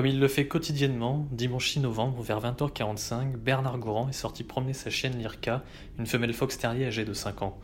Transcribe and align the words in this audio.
Comme 0.00 0.06
il 0.06 0.18
le 0.18 0.28
fait 0.28 0.48
quotidiennement, 0.48 1.28
dimanche 1.30 1.72
6 1.72 1.80
novembre, 1.80 2.22
vers 2.22 2.40
20h45, 2.40 3.36
Bernard 3.36 3.76
Gourand 3.76 4.08
est 4.08 4.12
sorti 4.12 4.44
promener 4.44 4.72
sa 4.72 4.88
chienne 4.88 5.18
Lirka, 5.18 5.62
une 5.98 6.06
femelle 6.06 6.32
fox 6.32 6.56
terrier 6.56 6.86
âgée 6.86 7.04
de 7.04 7.12
5 7.12 7.42
ans. 7.42 7.58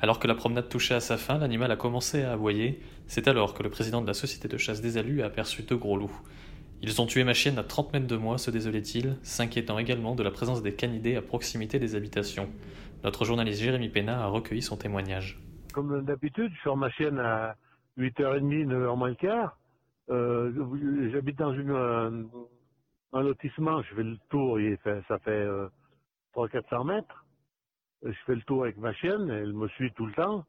Alors 0.00 0.20
que 0.20 0.28
la 0.28 0.36
promenade 0.36 0.68
touchait 0.68 0.94
à 0.94 1.00
sa 1.00 1.16
fin, 1.16 1.38
l'animal 1.38 1.72
a 1.72 1.76
commencé 1.76 2.22
à 2.22 2.34
aboyer. 2.34 2.80
C'est 3.08 3.26
alors 3.26 3.52
que 3.52 3.64
le 3.64 3.68
président 3.68 4.00
de 4.00 4.06
la 4.06 4.14
société 4.14 4.46
de 4.46 4.56
chasse 4.58 4.80
des 4.80 4.96
Alus 4.96 5.22
a 5.22 5.26
aperçu 5.26 5.64
deux 5.64 5.76
gros 5.76 5.96
loups. 5.96 6.20
Ils 6.82 7.02
ont 7.02 7.06
tué 7.06 7.24
ma 7.24 7.34
chienne 7.34 7.58
à 7.58 7.64
30 7.64 7.94
mètres 7.94 8.06
de 8.06 8.16
moi, 8.16 8.38
se 8.38 8.52
désolait-il, 8.52 9.16
s'inquiétant 9.24 9.76
également 9.76 10.14
de 10.14 10.22
la 10.22 10.30
présence 10.30 10.62
des 10.62 10.74
canidés 10.74 11.16
à 11.16 11.20
proximité 11.20 11.80
des 11.80 11.96
habitations. 11.96 12.48
Notre 13.02 13.24
journaliste 13.24 13.60
Jérémy 13.60 13.88
Pénat 13.88 14.22
a 14.22 14.26
recueilli 14.28 14.62
son 14.62 14.76
témoignage. 14.76 15.40
Comme 15.72 16.04
d'habitude, 16.04 16.52
je 16.54 16.62
sors 16.62 16.76
ma 16.76 16.90
chienne 16.90 17.18
à 17.18 17.56
8h30, 17.98 18.68
9h 18.68 18.96
moins 18.96 19.08
le 19.08 19.16
quart. 19.16 19.56
Euh, 20.10 21.10
J'habite 21.12 21.38
dans 21.38 21.54
une, 21.54 21.70
euh, 21.70 22.24
un 23.12 23.22
lotissement, 23.22 23.82
je 23.82 23.94
fais 23.94 24.02
le 24.02 24.18
tour, 24.30 24.58
fait, 24.82 25.02
ça 25.08 25.18
fait 25.20 25.30
euh, 25.30 25.68
300-400 26.34 26.86
mètres. 26.86 27.26
Je 28.02 28.12
fais 28.26 28.34
le 28.36 28.42
tour 28.42 28.64
avec 28.64 28.78
ma 28.78 28.92
chienne, 28.94 29.30
elle 29.30 29.54
me 29.54 29.68
suit 29.68 29.92
tout 29.94 30.06
le 30.06 30.14
temps. 30.14 30.44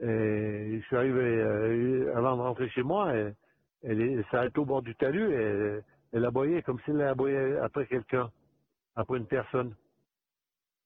Et 0.00 0.80
je 0.80 0.86
suis 0.86 0.96
arrivé, 0.96 1.20
euh, 1.22 2.16
avant 2.16 2.36
de 2.36 2.42
rentrer 2.42 2.68
chez 2.70 2.82
moi, 2.82 3.14
est- 3.16 3.36
elle 3.82 4.24
s'arrête 4.30 4.58
au 4.58 4.66
bord 4.66 4.82
du 4.82 4.94
talus 4.96 5.32
et 5.32 5.80
elle 6.12 6.24
aboyait 6.26 6.62
comme 6.62 6.78
si 6.80 6.90
elle 6.90 7.02
aboyait 7.02 7.58
après 7.58 7.86
quelqu'un, 7.86 8.30
après 8.96 9.18
une 9.18 9.28
personne. 9.28 9.76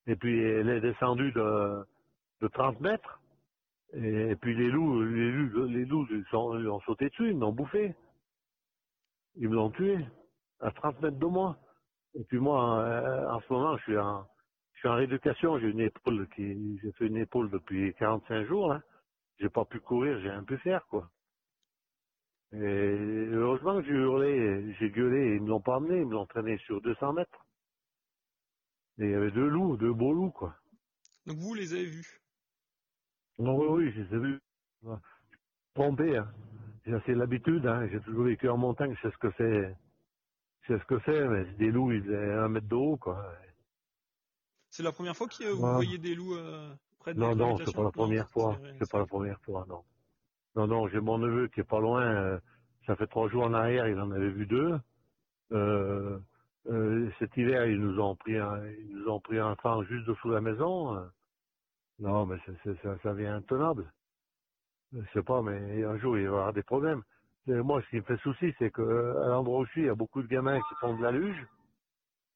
Et 0.08 0.16
puis 0.16 0.40
elle 0.42 0.68
est 0.70 0.82
descendue 0.82 1.32
de, 1.32 1.84
de 2.42 2.48
30 2.48 2.80
mètres. 2.80 3.21
Et, 3.94 4.36
puis 4.36 4.54
les 4.56 4.70
loups, 4.70 5.02
les 5.02 5.30
loups, 5.30 5.66
les 5.66 5.84
loups 5.84 6.06
ils 6.10 6.24
sont, 6.30 6.56
ont 6.56 6.80
sauté 6.80 7.08
dessus, 7.10 7.30
ils 7.30 7.36
m'ont 7.36 7.52
bouffé. 7.52 7.94
Ils 9.36 9.48
me 9.48 9.54
l'ont 9.54 9.70
tué 9.70 9.98
à 10.60 10.70
30 10.70 11.00
mètres 11.02 11.18
de 11.18 11.26
moi. 11.26 11.58
Et 12.14 12.24
puis 12.24 12.38
moi, 12.38 12.80
euh, 12.80 13.30
en 13.30 13.40
ce 13.40 13.52
moment, 13.52 13.76
je 13.78 13.82
suis 13.82 13.98
en, 13.98 14.26
je 14.74 14.78
suis 14.80 14.88
en 14.88 14.94
rééducation. 14.94 15.58
J'ai 15.58 15.68
une 15.68 15.80
épaule 15.80 16.28
qui, 16.34 16.78
j'ai 16.82 16.92
fait 16.92 17.06
une 17.06 17.18
épaule 17.18 17.50
depuis 17.50 17.94
45 17.94 18.46
jours. 18.46 18.72
Là. 18.72 18.82
J'ai 19.38 19.48
pas 19.48 19.64
pu 19.64 19.80
courir, 19.80 20.20
j'ai 20.20 20.30
rien 20.30 20.44
pu 20.44 20.56
faire 20.58 20.86
quoi. 20.86 21.10
Et 22.52 23.28
heureusement 23.32 23.80
que 23.80 23.86
j'ai 23.86 23.94
hurlé, 23.94 24.74
j'ai 24.78 24.90
gueulé, 24.90 25.36
ils 25.36 25.42
me 25.42 25.48
l'ont 25.48 25.62
pas 25.62 25.76
amené, 25.76 26.00
ils 26.00 26.06
me 26.06 26.12
l'ont 26.12 26.26
traîné 26.26 26.58
sur 26.58 26.82
200 26.82 27.14
mètres. 27.14 27.46
Et 28.98 29.04
il 29.04 29.10
y 29.10 29.14
avait 29.14 29.30
deux 29.30 29.48
loups, 29.48 29.76
deux 29.78 29.92
beaux 29.92 30.12
loups 30.12 30.32
quoi. 30.32 30.54
Donc 31.26 31.38
vous 31.38 31.54
les 31.54 31.72
avez 31.72 31.86
vus? 31.86 32.21
Non, 33.38 33.56
oui, 33.56 33.66
oui, 33.86 33.92
je 33.94 34.00
les 34.02 34.14
ai 34.14 34.18
vus. 34.18 34.40
Ouais. 34.82 34.96
Trompé, 35.74 36.16
hein. 36.16 36.30
J'ai 36.84 36.94
assez 36.94 37.14
l'habitude, 37.14 37.66
hein. 37.66 37.88
J'ai 37.90 38.00
toujours 38.00 38.24
vécu 38.24 38.48
en 38.48 38.56
montagne, 38.58 38.94
je 38.96 39.08
sais 39.08 39.12
ce 39.14 39.18
que 39.18 39.32
c'est. 39.38 39.76
Je 40.62 40.74
sais 40.74 40.80
ce 40.80 40.84
que 40.86 41.00
c'est, 41.04 41.28
mais 41.28 41.44
c'est 41.46 41.56
des 41.58 41.70
loups, 41.70 41.92
ils 41.92 42.02
faisaient 42.04 42.32
un 42.34 42.48
mètre 42.48 42.68
de 42.68 42.74
haut, 42.74 42.96
quoi. 42.96 43.34
C'est 44.70 44.82
la 44.82 44.92
première 44.92 45.16
fois 45.16 45.28
que 45.28 45.50
vous 45.52 45.62
Ouais. 45.62 45.72
voyez 45.74 45.98
des 45.98 46.14
loups 46.14 46.34
euh, 46.36 46.74
près 46.98 47.14
de 47.14 47.18
Non, 47.20 47.34
non, 47.34 47.58
c'est 47.58 47.74
pas 47.74 47.82
la 47.82 47.90
première 47.92 48.30
fois. 48.30 48.58
c'est- 48.78 48.90
pas 48.90 48.98
la 48.98 49.06
première 49.06 49.40
fois, 49.42 49.64
non. 49.68 49.84
Non, 50.56 50.66
non, 50.66 50.88
j'ai 50.88 51.00
mon 51.00 51.18
neveu 51.18 51.48
qui 51.48 51.60
est 51.60 51.64
pas 51.68 51.80
loin. 51.80 52.02
euh, 52.04 52.38
ça 52.86 52.96
fait 52.96 53.06
trois 53.06 53.28
jours 53.28 53.44
en 53.44 53.54
arrière, 53.54 53.86
il 53.88 53.98
en 54.00 54.10
avait 54.10 54.30
vu 54.30 54.46
deux. 54.46 54.78
Euh, 55.52 56.18
cet 57.18 57.36
hiver, 57.36 57.66
ils 57.66 57.78
nous 57.80 57.98
ont 58.00 58.16
pris 58.16 58.36
un, 58.38 58.66
ils 58.66 58.96
nous 58.96 59.08
ont 59.08 59.20
pris 59.20 59.38
un 59.38 59.52
enfant 59.52 59.82
juste 59.84 60.06
dessous 60.06 60.28
la 60.30 60.40
maison. 60.40 60.96
Euh. 62.00 62.02
Non, 62.04 62.26
mais 62.26 62.36
c'est- 62.46 62.82
ça, 62.82 62.98
ça 63.02 63.12
devient 63.14 63.28
intenable. 63.28 63.92
Je 64.92 65.00
sais 65.14 65.22
pas, 65.22 65.42
mais 65.42 65.84
un 65.84 65.98
jour, 65.98 66.18
il 66.18 66.24
va 66.24 66.24
y 66.24 66.26
avoir 66.28 66.52
des 66.54 66.62
problèmes. 66.62 67.02
Et 67.48 67.54
moi, 67.54 67.82
ce 67.82 67.90
qui 67.90 67.96
me 67.96 68.02
fait 68.02 68.18
souci, 68.18 68.54
c'est 68.58 68.70
que 68.70 68.82
euh, 68.82 69.24
à 69.24 69.28
l'endroit 69.28 69.60
où 69.60 69.64
je 69.66 69.70
suis, 69.72 69.82
il 69.82 69.86
y 69.86 69.90
a 69.90 69.94
beaucoup 69.94 70.22
de 70.22 70.28
gamins 70.28 70.60
qui 70.60 70.74
font 70.80 70.96
de 70.96 71.02
la 71.02 71.12
luge. 71.12 71.46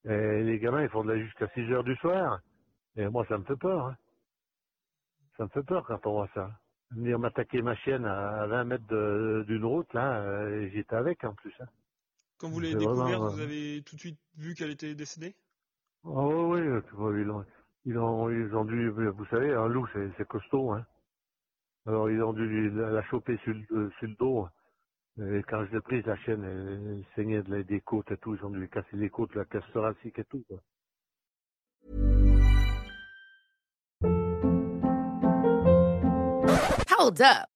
Et 0.04 0.42
les 0.44 0.58
gamins, 0.60 0.82
ils 0.82 0.90
font 0.90 1.04
de 1.04 1.10
la 1.10 1.16
luge 1.16 1.26
jusqu'à 1.26 1.48
6 1.50 1.62
heures 1.72 1.84
du 1.84 1.96
soir. 1.96 2.40
Et 2.96 3.08
moi, 3.08 3.26
ça 3.28 3.38
me 3.38 3.44
fait 3.44 3.56
peur. 3.56 3.86
hein. 3.88 3.96
Ça 5.36 5.44
me 5.44 5.48
fait 5.50 5.64
peur 5.64 5.84
quand 5.86 6.06
on 6.06 6.12
voit 6.12 6.28
ça. 6.34 6.50
Venir 6.92 7.18
m'attaquer 7.18 7.62
ma 7.62 7.76
chienne 7.76 8.04
à 8.06 8.46
20 8.46 8.64
mètres 8.64 9.44
d'une 9.44 9.64
route, 9.64 9.92
là, 9.94 10.22
euh, 10.22 10.68
j'étais 10.72 10.96
avec 10.96 11.24
en 11.24 11.34
plus. 11.34 11.54
Hein. 11.60 11.68
Quand 12.38 12.50
vous 12.50 12.60
l'avez 12.60 12.76
découverte, 12.76 13.22
vraiment, 13.22 13.28
vous 13.28 13.40
euh, 13.40 13.44
avez 13.44 13.82
tout 13.84 13.96
de 13.96 14.00
suite 14.00 14.20
vu 14.36 14.54
qu'elle 14.54 14.70
était 14.70 14.94
décédée? 14.94 15.36
Oh 16.04 16.54
oui, 16.54 16.60
oui, 16.62 17.24
ils 17.86 17.96
ont, 17.98 18.28
ils 18.28 18.54
ont, 18.54 18.64
dû, 18.64 18.88
vous 18.88 19.26
savez, 19.26 19.54
un 19.54 19.68
loup, 19.68 19.86
c'est 19.94 20.26
costaud. 20.26 20.72
Hein. 20.72 20.84
Alors, 21.86 22.10
ils 22.10 22.20
ont 22.20 22.32
dû 22.32 22.70
la 22.70 23.02
choper 23.04 23.36
sur 23.44 23.54
le, 23.54 23.90
sur 23.98 24.08
le 24.08 24.14
dos. 24.16 24.48
Et 25.18 25.42
quand 25.44 25.64
je 25.66 25.72
l'ai 25.72 25.80
prise, 25.80 26.04
la 26.04 26.16
chienne, 26.16 26.42
elle, 26.44 27.04
saignait 27.14 27.42
des 27.62 27.80
côtes 27.80 28.10
et 28.10 28.16
tout. 28.18 28.34
Ils 28.34 28.44
ont 28.44 28.50
dû 28.50 28.68
casser 28.68 28.96
les 28.96 29.08
côtes, 29.08 29.34
la 29.36 29.44
casse 29.44 29.64
thoracique 29.72 30.18
et 30.18 30.24
tout. 30.24 30.44
Hold 36.98 37.20
up. 37.22 37.55